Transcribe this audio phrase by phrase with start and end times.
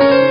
[0.00, 0.29] 听众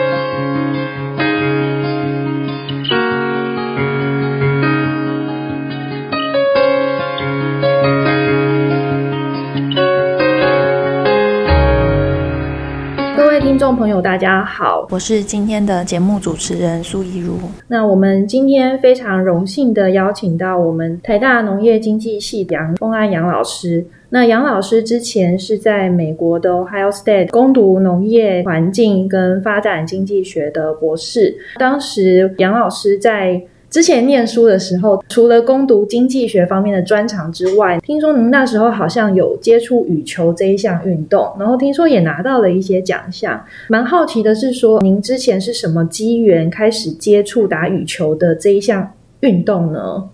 [13.79, 17.37] 朋友，大家好，我是今天的节目主持人苏怡如。
[17.69, 23.85] 那我们今天非常荣幸的邀请到我们台大农业经济系杨丰安杨老师。
[24.09, 31.33] 那杨老师之前是在美国的 Ohio State 攻读农业环境跟发展经济学的博士。
[31.57, 43.39] 当时杨老师在之前念书的时候，除了攻读经济学方面的专长之外，听说您那时候好像有接触羽球这一项运动，然后听说也拿到了一些奖项。
[43.67, 50.09] 蛮好奇的是，说您之前是什么机缘开始接触打羽球的这一项运动呢？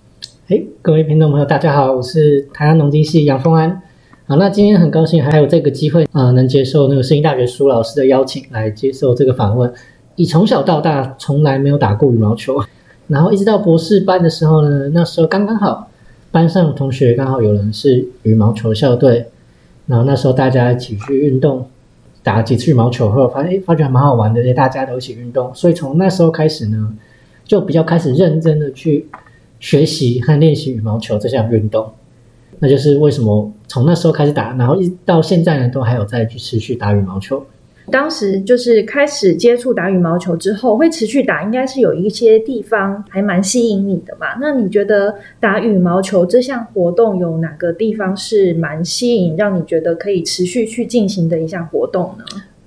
[0.50, 3.82] 哎，各位听众朋友，大家好，我是台湾农经系杨峰安。
[4.28, 9.72] 好，那今天很高兴还有这个机会啊，能接受那个圣经大学苏老师的邀请来接受这个访问。
[10.18, 12.62] 你从小到大从来没有打过羽毛球。
[13.08, 15.90] 然后一直到博士班的时候呢，那时候刚刚好，
[16.32, 19.28] 班上同学刚好有人是羽毛球校队，
[19.86, 21.68] 然后那时候大家一起去运动，
[22.24, 26.94] 打几次羽毛球后，发现发觉还蛮好玩的，大家都一起运动，所以从那时候开始呢，
[27.46, 29.08] 就比较开始认真的去
[29.60, 31.92] 学习和练习羽毛球这项运动，
[32.60, 37.46] 那就是为什么从那时候开始打，然后一直到现在呢，都还有在去持续打羽毛球。
[37.92, 44.28] 当时就是开始接触打羽毛球之后，会持续打，应该是有一些地方还蛮吸引你的嘛？
[44.42, 52.26] 那你觉得打羽毛球这项活动有哪个地方是蛮吸引，让你觉得可以持续去进行的一项活动呢？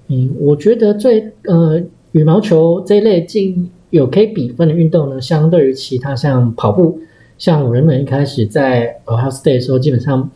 [0.08, 7.00] 嗯，我觉得最呃羽毛球这一类进有可以比分的运动呢，相对于其他像跑步，
[7.36, 10.30] 像人们一开始在 Ohio State 的时候，基本上。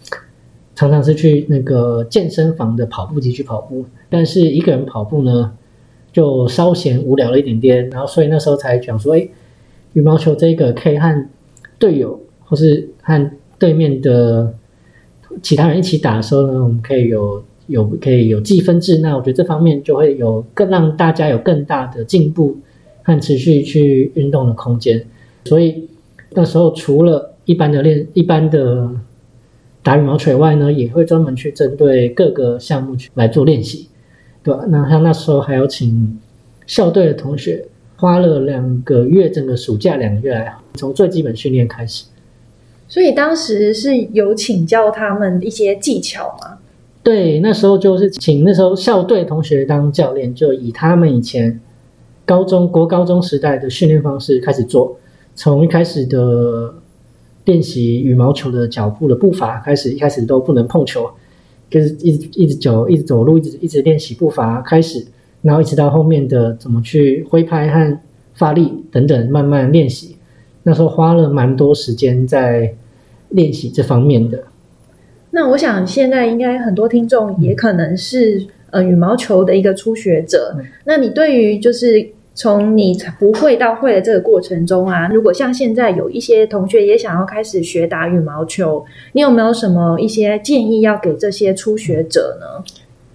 [0.82, 5.52] 常常是去那个健身房的跑步机去跑步，但是一个人跑步呢，
[6.12, 7.88] 就稍显无聊了一点点。
[7.88, 9.28] 然后所以那时候才讲说，哎，
[9.92, 11.28] 羽毛球这个可以和
[11.78, 14.52] 队友或是和对面的
[15.40, 18.98] 其他人一起打的时候呢，我们可以有有可以有计分制。
[18.98, 22.56] 那我觉得这方面就会有更让大家有更大的进步
[23.04, 25.06] 和持续去运动的空间。
[25.44, 25.88] 所以
[26.30, 28.90] 那时候除了一般的练一般的。
[29.82, 33.88] 打羽毛球以外呢，也会专门去针对各个项目去来做练习，
[34.44, 34.64] 对吧？
[34.68, 36.20] 那像那时候还有请
[36.68, 37.66] 校队的同学，
[37.96, 42.04] 花了两个月，整个暑假两个月来，从最基本训练开始。
[42.86, 46.58] 所以当时是有请教他们一些技巧吗？
[47.02, 51.58] 对，那时候就是请那时候校队同学当教练，就以他们以前
[52.24, 54.96] 高中国高中时代的训练方式开始做，
[55.34, 56.74] 从一开始的。
[57.44, 61.10] 练习羽毛球的脚步的步伐，开始一开始都不能碰球，
[61.68, 65.04] 就是一直一直走，一直走路，一直一直练习步伐开始，
[65.42, 67.98] 然后一直到后面的怎么去挥拍和
[68.34, 70.16] 发力等等，慢慢练习。
[70.62, 72.72] 那时候花了蛮多时间在
[73.30, 74.44] 练习这方面的。
[75.30, 82.10] 那我想现在应该很多听众也可能是呃羽毛球的一个初学者，那你对于就是。
[82.34, 88.82] 从你不会到会的这个过程中啊，如果像现在有一些同学也想要开始学打羽毛球，
[89.12, 92.64] 你有没有什么一些建议要给这些初学者呢？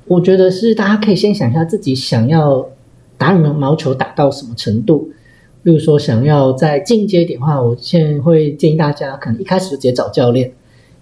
[0.06, 2.70] 我觉得是大家可以先想一下自己想要
[3.18, 5.10] 打羽毛球打到什么程度。
[5.64, 10.52] 例如说想要再进阶一点的话，我现在会建议大家可能一开始就直接找教练，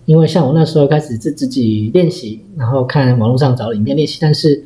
[0.05, 4.63] 因为像我那时候开始自自己练习，然后看网络上找影片练习，但是。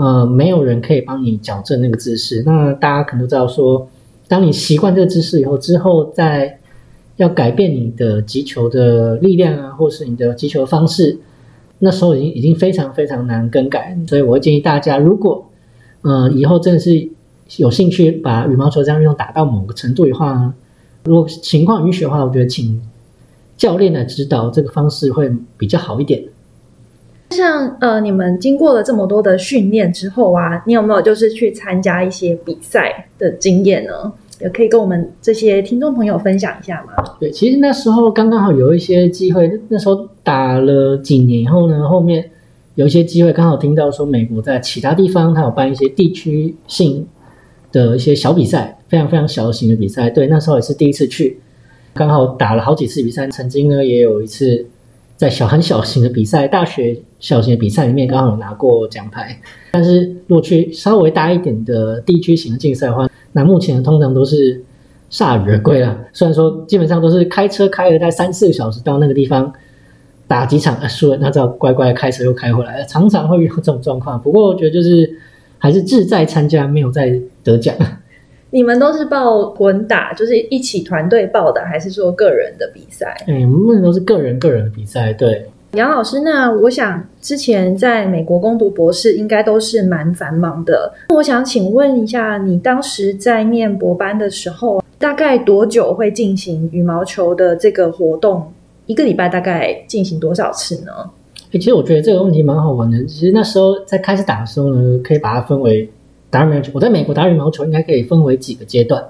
[0.00, 2.42] 呃，没有人可以帮你矫正那个姿势。
[2.46, 3.86] 那大家可能都知道，说
[4.28, 6.58] 当你习惯这个姿势以后，之后再
[7.16, 11.18] 要改变你的击球的力量啊，或是你的击球方式，
[11.80, 13.94] 那时候已经已经非常非常难更改。
[14.08, 15.44] 所以我会建议大家，如果
[16.00, 17.06] 呃以后真的是
[17.58, 20.54] 有兴趣把羽毛球这样运动打到某个程度的话，
[21.04, 22.80] 如果情况允许的话，我觉得请
[23.58, 26.24] 教练来指导这个方式会比较好一点。
[27.30, 34.12] 像呃，你们经过了这么多的训练之后啊，你有没有就是去参加一些比赛的经验呢？
[34.40, 37.04] 也可以跟我们这些听众朋友分享一下吗？
[37.20, 42.30] 对，其实那时候刚刚好有一些机会，那时候打了几年以后呢，后面
[42.74, 47.06] 有一些机会刚好听到说美国在其他地方他有办一些地区性
[47.70, 50.10] 的一些小比赛，非常非常小型的比赛。
[50.10, 51.38] 对，那时候也是第一次去，
[51.94, 54.66] 刚好打了好几次比赛，曾经呢也有一次。
[55.16, 59.38] 在小很小型的比赛，大学小型的比赛里面，刚好拿过奖牌。
[59.70, 64.60] 但是如果去稍微大一点的地区型的竞赛的话，那目前通常都是
[65.10, 65.96] 铩羽而归了。
[66.12, 69.52] 虽然说基本上都是开车开了在三四个小时到那个地方
[70.26, 72.82] 打几场，输了那只好乖乖开车又开回来。
[72.84, 74.20] 常常会遇到这种状况。
[74.20, 75.18] 不过我觉得就是
[75.58, 77.74] 还是志在参加，没有在得奖。
[78.52, 83.16] 你们都是报滚打，就是一起团队报的，还是说个人的比赛？
[83.28, 85.12] 嗯，我们都是个人个人的比赛。
[85.12, 90.92] 对，杨老师，那我想之前在美国攻读博士，应该都是蛮繁忙的。
[91.08, 98.52] 那我想请问一下，你当时在念博班的时候，大概多久会进行羽毛球的这个活动？
[98.86, 100.92] 一个礼拜大概进行多少次呢？
[101.52, 103.04] 其实我觉得这个问题蛮好玩的。
[103.04, 105.88] 其实那时候在开始打的时候呢，可以把它分为。
[106.30, 109.04] 打羽毛球，我在美国打羽毛球应该可以分为几个阶段。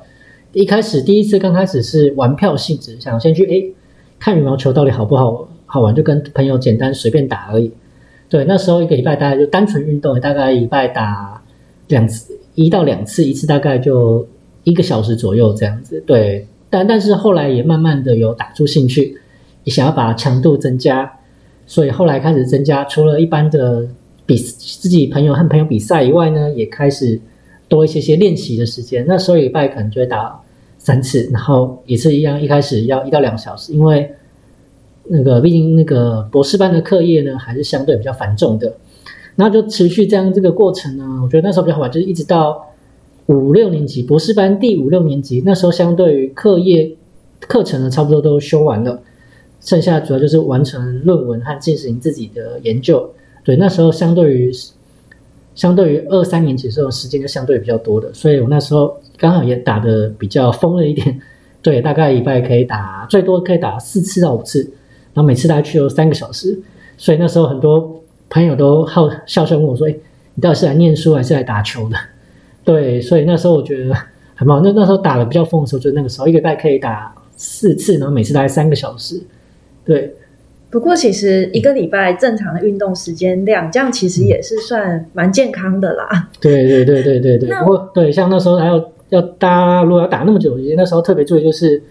[0.52, 3.70] 一开始第一次刚开始是玩票性质，想先去诶
[4.18, 7.70] 看羽毛球到底好不好好玩，就跟朋友简单随便打而已。
[8.28, 11.40] 对，那时候一个礼拜大概就单纯运动，大概一礼拜打
[11.88, 14.26] 两次，一到两次，一次大概就
[14.64, 16.02] 一个小时左右这样子。
[16.06, 19.16] 对，但但是后来也慢慢的有打出兴趣，
[19.64, 21.10] 也想要把强度增加，
[21.66, 23.86] 所以后来开始增加，除了一般的。
[24.26, 27.20] 比自己朋友和朋友比赛以外呢，也开始
[27.66, 29.04] 多一些些练习的时间。
[29.08, 30.40] 那时候一拜可能就会打
[30.78, 34.08] 三次，然后也是一样，一开始要一到两小时，因为
[35.04, 38.72] 那个毕竟那个博士班的课业呢，还是相对比较繁重的。
[39.36, 42.66] 那就持续这样这个过程呢，我觉得那时候比较好玩，就是一直到
[43.26, 46.96] 五六年级，博士班第五六年级，那时候相对于课业
[47.40, 49.00] 课程呢，差不多都修完了，
[49.60, 53.08] 剩下主要就是完成论文和进行自己的研究。
[53.42, 54.52] 对，那时候相对于
[55.54, 61.20] 相对于二三年级的时候，时间就相对比较多的，所以我那时候刚好也打的比较疯了一点。
[61.62, 64.70] 对，大概一拜可以打最多可以打四次到五次，
[65.14, 66.58] 然后每次大概去了三个小时。
[66.96, 69.94] 所以那时候很多朋友都好笑笑问我说：“哎，
[70.34, 71.96] 你到底是来念书还是来打球的？”
[72.64, 73.94] 对，所以那时候我觉得
[74.34, 74.60] 很棒。
[74.62, 79.20] 那那时候打的比较疯的时候，就那个时候一个礼拜可以打四次，然后每次大概三个小时。
[79.84, 80.14] 对。
[80.72, 86.28] 不过，其实一个礼拜正常的运动时间量，这样其实也是算蛮健康的啦。
[86.40, 87.48] 对对对对对对。
[87.58, 91.82] 不过，对像那时候还要要大家如果要打那么久，那时候特别注意就是，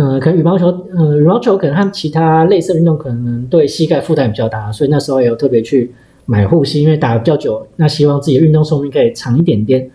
[0.00, 0.66] 嗯，可能羽毛球，
[0.96, 5.92] 呃，羽毛球可能和其他类似运动可能对膝盖负担比较大，所以那时候也有特别去
[6.24, 9.90] 买护膝，因为打的比较久，那希望自己的运动寿命可以长一点点。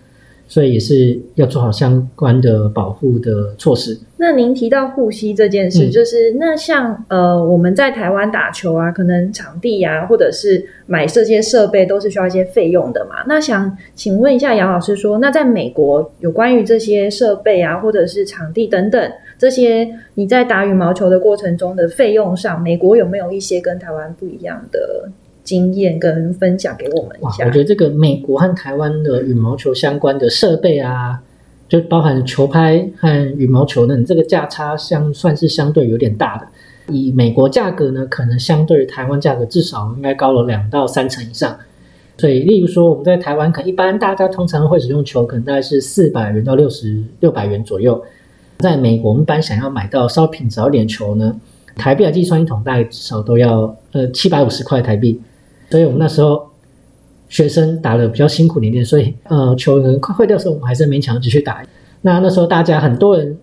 [0.47, 3.99] 所以也是要做好相关的保护的措施。
[4.17, 13.23] 那您提到护膝这件事，就是那像呃我们在台湾打球啊，可能场地啊，或者是买这些设备都是需要一些费用的嘛。
[13.27, 25.09] 那想请问一下杨老师，说那在美国有关于这些设备啊，或者是场地等等这些，你在打羽毛球的过程中的费用上，美国有没有一些跟台湾不一样的？
[25.43, 27.45] 经验跟分享给我们一下。
[27.45, 31.21] 我觉得这个美国和台湾的羽毛球相关的设备啊，
[31.69, 36.47] 就包含球拍和羽毛球呢，这个价差相算是相对有点大的。
[36.91, 41.55] 以美国价格呢，可能相对于台湾价格至少应该高了两到三成以上。
[42.17, 48.03] 所以，例如说我们在台湾，可能一般大家通常会使用球，可能大概是四百元到六十六百元左右。
[48.59, 51.35] 在美国，我们一般想要买到稍品质一点球呢，
[51.75, 55.21] 台币来计算一桶，大概至少都要呃七百五十块台币。
[55.69, 56.47] 所以我们那时候
[57.27, 61.61] 学生打的比较辛苦一点，所以呃球可能快坏掉的时候，我们还是勉强继续打。
[62.01, 63.37] 那那时候大家很多人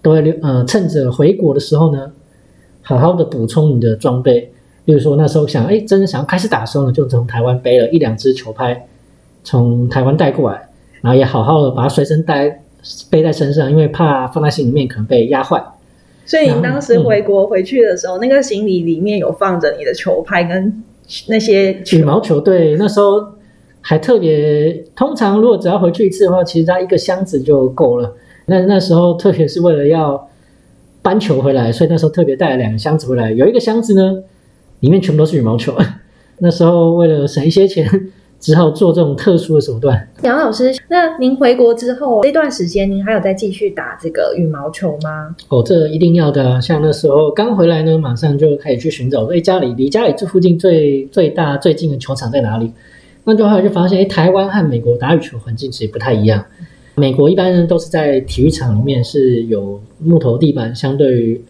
[0.00, 2.12] 都会呃趁着回国的时候呢，
[2.82, 4.52] 好好的补充你的装备。
[4.84, 8.86] 比如说那时候想哎，真的想要开始打的时候呢，就从台湾背了一两支球拍，
[9.44, 10.68] 从台湾带过来，
[11.00, 12.61] 然后也好好的把它随身带
[13.10, 15.62] 背在身上，因为怕放在心里面可能被压坏。
[16.24, 20.82] 所以你当时回国回去的时候，那个行李里面有放着你的球拍跟。
[21.26, 23.20] 那些羽毛球对那时候
[23.80, 28.14] 还特别，通常如果只要回去一次的话，其实它一个箱子就够了。
[28.46, 30.28] 那那时候特别是为了要
[31.02, 33.32] 搬球回来，所以那时候特别带了两个箱子回来。
[33.32, 34.22] 有一个箱子呢，
[34.80, 35.76] 里面全部都是羽毛球。
[36.38, 37.86] 那时候为了省一些钱。
[38.42, 40.08] 只好做这种特殊的手段。
[40.24, 45.34] 杨老师，那您回国之后这段时间，您还有再继续打这个羽毛球吗？
[45.48, 46.60] 哦，这一定要的。
[46.60, 52.72] 像那时候刚回来呢，马上就开始去寻找，哎，家里离家里这附近最最大最近的球场在哪里？
[53.22, 56.44] 那就后来就发现，哎，台湾和美国打羽球环境其实不太一样。
[56.96, 61.40] 美国一般人都是在体育场里面是有木头地板，相对于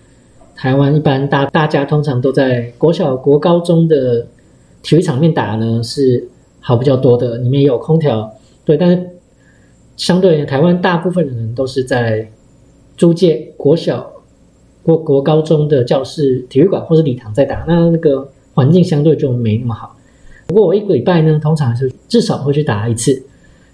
[0.55, 4.27] 台湾一般大大家通常都在国小、国高中的
[4.83, 6.29] 体育场面打呢是。
[6.65, 8.33] 好比较多的，里面也有空调，
[8.65, 9.11] 对，但是
[9.97, 12.31] 相对而言，台湾大部分的人都是在
[12.97, 14.11] 租借国小
[14.85, 19.97] 或国高中的教室、体育馆或是礼堂在打，那那个环境相对就没那么好。
[20.47, 23.23] 不过我一个礼拜呢，通常是至少会去打一次，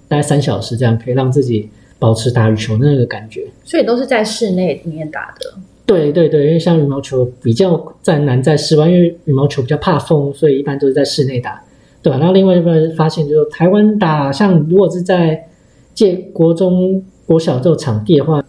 [0.09, 1.68] 大概三小时这样，可以让自己
[1.99, 3.47] 保持打羽球那个感觉。
[3.64, 5.54] 所以都是在室内里面打的。
[5.85, 11.62] 对对对，因为像羽毛球比较在难在室外，因为羽毛球比较怕风，所以一般都是在室内打。
[12.02, 12.19] 对吧？
[12.19, 15.47] 然后另外一个发现就是台湾打像如果是在
[15.95, 18.45] 借国中、国小这种场地的话，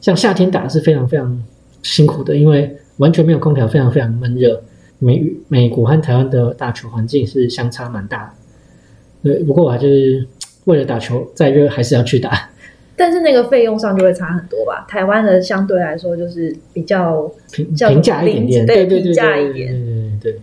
[0.00, 1.42] 像夏天打是非常非常
[1.82, 4.62] 辛苦的，因为完全没有空调，非常非常闷热。
[4.98, 9.30] 美美国和台湾的打球环境是相差蛮大的。
[9.30, 10.26] 对，不过我还是
[10.66, 12.50] 为了打球，再热还是要去打。
[12.94, 14.86] 但是那个费用上就会差很多吧？
[14.88, 19.74] 台湾的相对来说就是比较平叫平价一点点，对对对平价对一点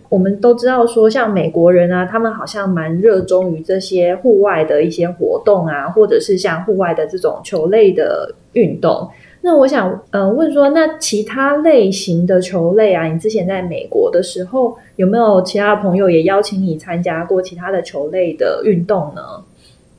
[0.08, 9.08] 我们都知道说，像美国人啊，他们好像蛮热衷于这些户外的一些活动啊，或者是像户外的这种球类的运动。
[9.42, 19.22] 那我想呃问说，那其他类型的球类啊，你之前在美国的时候，有没有其他的朋友也邀请你参加过其他的球类的运动呢？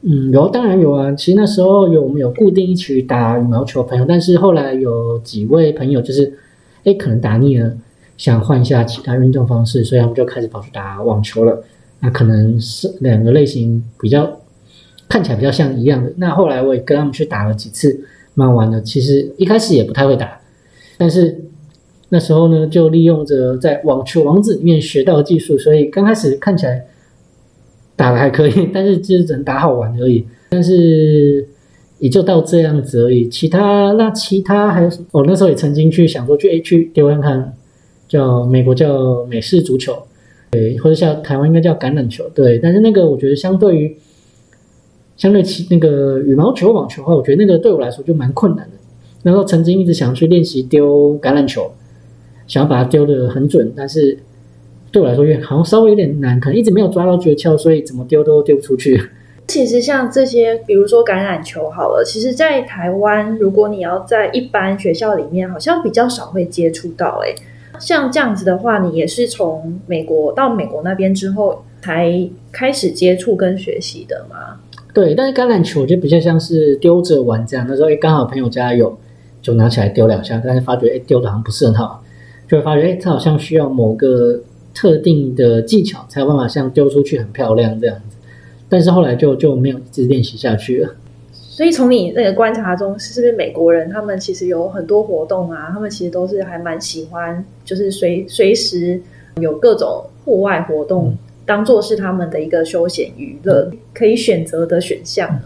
[0.04, 1.12] 嗯，有，当然有啊。
[1.14, 6.32] 其实那时候有我们有固定一起打羽毛球的朋友，但是后来有几位朋友就是，
[6.84, 7.72] 哎，可能打腻了，
[8.22, 11.64] 想换一下其他运动方式，所以他们就开始跑去打网球了。
[12.02, 14.32] 那可能是两个类型比较
[15.10, 16.14] 看起来比较像一样的。
[16.18, 18.00] 那后来我也跟他们去打了几次，
[18.36, 18.80] 蛮玩的。
[18.80, 20.40] 其实一开始也不太会打，
[21.00, 21.36] 但是
[22.10, 26.86] 那时候呢，就利用着在网球王子里面学到的技术，所以刚开始看起来。
[27.94, 30.26] 打的还可以，但是就是只能打好玩而已。
[30.50, 31.48] 但是
[32.00, 33.30] 也就到这样子而已。
[33.30, 35.06] 其他那其他还有什么？
[35.12, 37.54] 我那时候也曾经去想说去 A 去丢看看，
[38.12, 39.96] 叫美国叫美式足球，
[40.52, 42.60] 对，或者像台湾应该叫橄榄球，对。
[42.60, 43.96] 但是那个我觉得相对于
[45.16, 48.74] 相对其那个羽毛球、网球的话，我觉得那个对我来说就蛮困难的。
[49.24, 51.72] 那时候曾经一直想要去练习丢橄榄球，
[52.48, 54.18] 想要把它丢的很准，但是。
[54.94, 59.02] 对我来说，好像稍微有点难，可能一直没有抓到诀窍，所以怎么丢都丢不出去。
[59.48, 67.22] 其实像这些，比如说橄榄球好了，其实，在台湾，如果你要在一般学校里面，好像比较少会接触到。
[67.24, 67.34] 哎，
[67.82, 74.62] 像这样子的话，你也是从美国到美国那边之后才开始接触跟学习的吗？
[74.94, 77.66] 对，但是橄榄球就比较像是丢着玩这样。
[77.68, 78.98] 那时候哎，刚好朋友家有，
[79.42, 82.02] 就拿起来丢两下，但是发觉哎，丢的好像不是很好，
[82.48, 84.40] 就会发觉哎，它好像需要某个。
[84.74, 88.16] 特定的技巧才有办法像丢出去很漂亮这样子，
[88.70, 90.90] 但是后来就就没有一直练习下去了。
[91.62, 95.70] 所以从你那个观察中，是不是美国人他们其实有很多活动啊？
[95.72, 99.00] 他们其实都是还蛮喜欢，就是随随时
[99.40, 101.16] 有各种户外活动，
[101.46, 105.44] 当做是他们的一个休闲娱乐可以选择的选项呢？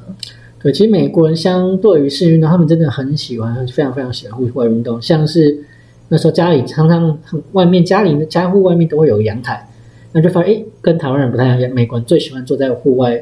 [0.64, 5.66] 对，其实美国人相对于室运动，他们真的很喜欢，非常非常喜欢户外运动，像是。
[6.08, 7.20] 那时候家里常常
[7.52, 9.68] 外面家里的家户外面都会有阳台，
[10.14, 11.70] 那就发现哎，跟台湾人不太一样。
[11.74, 13.22] 美国人最喜欢坐在户外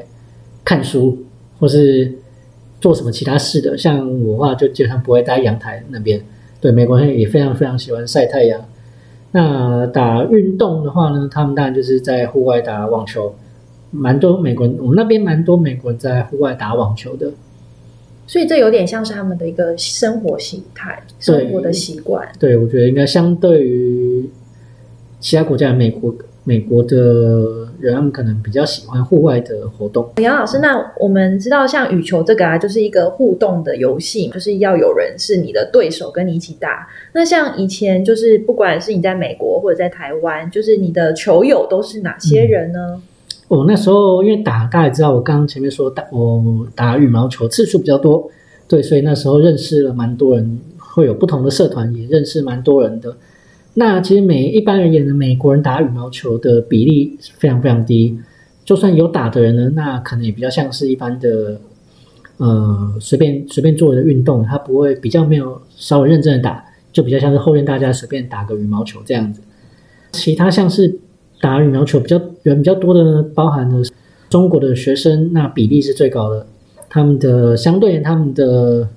[0.64, 1.18] 看书，
[1.60, 2.14] 或是
[2.84, 3.78] 做什么其他事的。
[3.78, 6.20] 像我话就基本上不会待阳台那边。
[6.60, 8.60] 对，美国人也非常非常喜欢晒太阳。
[9.32, 13.34] 那打运动的话呢，他们当然就是在户外打网球，
[13.90, 17.32] 蛮多美国人，我们那边蛮多美国人在户外打网球的。
[18.28, 22.28] 所以这有点像是他们的一个生活形态、生活的习惯。
[22.38, 24.30] 对，我觉得应该相对于
[25.20, 26.14] 其他国家，美国
[26.44, 30.10] 美国的人，可能比较喜欢户外的活动。
[30.18, 36.88] 杨老师，那我们知道，像羽球这个啊，就是一个互动的游戏，就是要有人是你的对手，跟你一起打。
[37.14, 43.02] 那像以前，就是不管是你在美国或者在台湾，就是你的球友都是哪些人呢？
[43.50, 48.30] 我那时候因为打，大家知道，我刚刚前面说打我打羽毛球次数比较多，
[48.68, 53.14] 对，所以那时候认识了蛮多人，会有不同的社团，也认识蛮多人的。
[53.76, 58.18] 那其实每一般而言呢，美国人打羽毛球的比例非常非常低，
[58.64, 61.60] 就算有打的人呢，那可能也比较像是一般的，
[62.38, 69.42] 呃，随便随便做的运动，他不会比较没有稍微认真的打，就比较像是后面大家随便打个羽毛球这样子。
[70.12, 71.00] 其他像是。
[71.42, 73.84] 打羽毛球比较人比较多的呢，包含了
[74.30, 76.48] 中国的学生，那比例是最高的。
[76.90, 78.88] 他们的相对他们的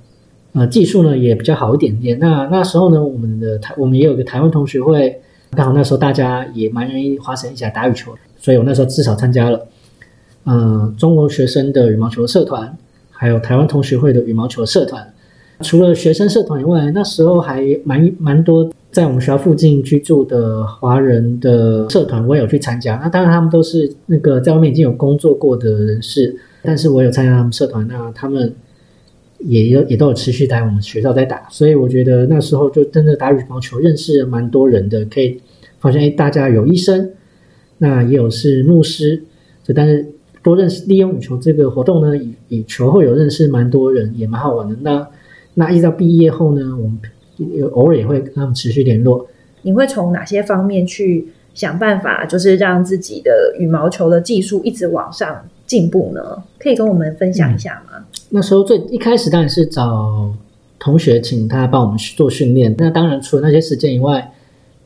[0.56, 2.18] 呃技术呢也比较好一点点。
[2.18, 5.20] 那那时候呢，我们的台我们也有个台湾同学会，
[5.52, 9.66] 刚好那时候大家也蛮愿意花时间一起来打羽球，所以我那时候至少参加了
[10.46, 12.76] 嗯中国学生的羽毛球社团，
[13.10, 15.06] 还有台湾同学会的羽毛球社团。
[15.62, 18.68] 除了学生社团以外，那时候还蛮蛮多。
[18.92, 22.96] 在我们学校附近居住的华人的社团，我有去参加。
[22.96, 28.54] 那当然，他们都是那个在外面已经有工作过的人士，但是我有参加他们社团，那他们
[29.38, 31.48] 也有也都有持续在我们学校在打。
[31.50, 35.04] 所以我觉得那时候就真的打羽毛球，认识了蛮多人的。
[35.06, 35.40] 可以
[35.78, 37.10] 发现，哎，大家有医生，
[37.78, 39.22] 那也有是牧师。
[39.62, 40.06] 就但是
[40.42, 44.76] 多认识利用羽球这个活动呢，以以球会有认识蛮多人，也蛮好玩的。
[44.80, 45.08] 那
[45.54, 46.98] 那一直到毕业后呢，我们。
[47.72, 49.28] 偶尔也会跟他们持续联络。
[49.60, 56.42] 你会从哪些方面去想办法，就是让自己的羽毛球的技术一直往上进步呢？
[56.58, 58.04] 可以跟我们分享一下吗？
[58.30, 60.32] 那时候最一开始当然是找
[60.78, 62.74] 同学请他帮我们做训练。
[62.78, 64.32] 那当然除了那些时间以外，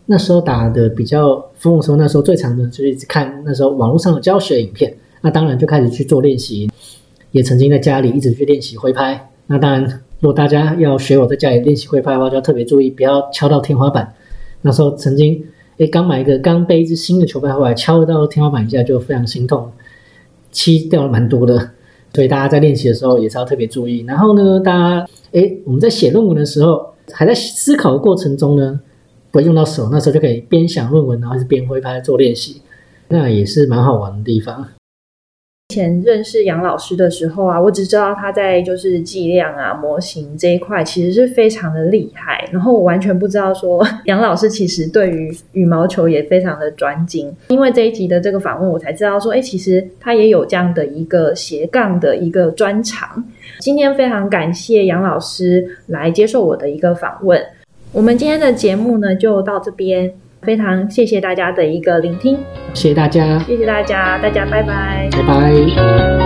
[0.06, 4.94] 那时候打的比较疯的时候，那时候最长的就是看那时候网络上的教学影片。
[5.22, 6.70] 那当然就开始去做练习，
[7.30, 9.30] 也曾经在家里一直去练习挥拍。
[9.46, 9.82] 那当然，
[10.20, 14.14] 如果大家要学我在家里练习挥拍的话，就要特别注意，不要敲到天花板。
[14.62, 15.44] 那时候曾经，
[15.76, 19.70] 诶，刚买一个刚背一支新的球拍回来，敲到天花板一下就非常心痛，
[20.50, 21.70] 漆掉了蛮多的。
[22.12, 24.04] 所以大家在练习的时候也是要特别注意。
[24.06, 28.80] 然后呢，大家诶，我们在写论文的时候，还在思考的过程中呢，
[29.30, 32.62] 不会用到手，那时候就可以边想论文，然后是边挥拍做练习，
[33.08, 34.66] 那也是蛮好玩的地方。
[35.70, 47.32] 前认识杨老师的时候啊，我只知道他在就是计量啊、模型这一块其实是非常的厉害，然后我完全不知道说 杨老师其实对于羽毛球也非常的专精。
[47.48, 53.24] 因为这一集的这个访问，我才知道说，哎，其实他也有这样的一个斜杠的一个专长。
[53.60, 57.40] 今天非常感谢杨老师来接受我的一个访问。
[57.92, 60.12] 我们今天的节目呢，就到这边。
[60.42, 62.38] 非常谢谢大家的一个聆听，
[62.74, 66.19] 谢谢大家，谢谢大家，大家拜拜，拜拜。